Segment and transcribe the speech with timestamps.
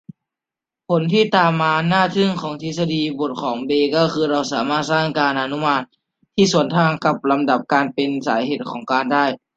[0.87, 5.81] ผลที่ตามมาอันน่าทึ่งของทฤษฎีบทของเบย์ก็คือเราสามารถสร้างการอนุมาน
[6.35, 9.25] ที่สวนทางกับลำดับการเป็นสาเหตุของเหตุการณ์ได้